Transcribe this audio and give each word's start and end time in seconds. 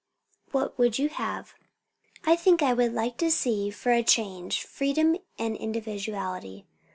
"What 0.51 0.79
would 0.79 0.97
you 0.97 1.09
have?" 1.09 1.53
"I 2.25 2.35
think 2.35 2.63
I 2.63 2.73
would 2.73 2.91
like 2.91 3.17
to 3.19 3.29
see, 3.29 3.69
for 3.69 3.91
a 3.91 4.01
change, 4.01 4.63
freedom 4.63 5.17
and 5.37 5.55
individuality. 5.55 6.65